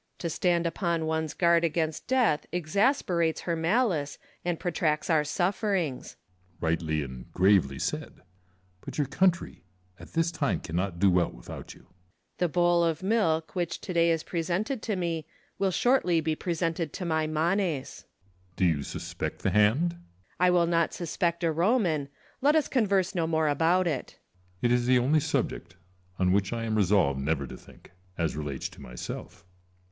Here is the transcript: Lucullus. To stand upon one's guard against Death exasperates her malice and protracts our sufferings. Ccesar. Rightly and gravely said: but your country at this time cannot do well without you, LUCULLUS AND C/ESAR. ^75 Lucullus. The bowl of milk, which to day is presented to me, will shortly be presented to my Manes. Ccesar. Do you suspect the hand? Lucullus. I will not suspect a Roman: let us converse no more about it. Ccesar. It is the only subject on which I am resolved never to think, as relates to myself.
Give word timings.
Lucullus. 0.17 0.31
To 0.33 0.35
stand 0.35 0.65
upon 0.65 1.05
one's 1.05 1.35
guard 1.35 1.63
against 1.63 2.07
Death 2.07 2.47
exasperates 2.51 3.41
her 3.41 3.55
malice 3.55 4.17
and 4.43 4.59
protracts 4.59 5.11
our 5.11 5.23
sufferings. 5.23 6.13
Ccesar. 6.13 6.55
Rightly 6.61 7.03
and 7.03 7.31
gravely 7.33 7.77
said: 7.77 8.23
but 8.83 8.97
your 8.97 9.05
country 9.05 9.63
at 9.99 10.13
this 10.13 10.31
time 10.31 10.59
cannot 10.59 10.97
do 10.97 11.11
well 11.11 11.29
without 11.29 11.75
you, 11.75 11.81
LUCULLUS 11.81 11.93
AND 11.93 12.13
C/ESAR. 12.15 12.15
^75 12.15 12.21
Lucullus. 12.23 12.39
The 12.39 12.49
bowl 12.49 12.83
of 12.83 13.03
milk, 13.43 13.55
which 13.55 13.81
to 13.81 13.93
day 13.93 14.09
is 14.09 14.23
presented 14.23 14.81
to 14.81 14.95
me, 14.95 15.27
will 15.59 15.69
shortly 15.69 16.19
be 16.19 16.35
presented 16.35 16.93
to 16.93 17.05
my 17.05 17.27
Manes. 17.27 17.87
Ccesar. 17.87 18.05
Do 18.55 18.65
you 18.65 18.81
suspect 18.81 19.43
the 19.43 19.51
hand? 19.51 19.91
Lucullus. 19.91 20.35
I 20.39 20.49
will 20.49 20.65
not 20.65 20.93
suspect 20.95 21.43
a 21.43 21.51
Roman: 21.51 22.09
let 22.41 22.55
us 22.55 22.67
converse 22.67 23.13
no 23.13 23.27
more 23.27 23.47
about 23.47 23.85
it. 23.85 24.17
Ccesar. 24.17 24.41
It 24.63 24.71
is 24.71 24.87
the 24.87 24.97
only 24.97 25.19
subject 25.19 25.75
on 26.17 26.31
which 26.31 26.51
I 26.51 26.63
am 26.63 26.73
resolved 26.75 27.19
never 27.19 27.45
to 27.45 27.55
think, 27.55 27.91
as 28.17 28.35
relates 28.35 28.67
to 28.69 28.81
myself. 28.81 29.45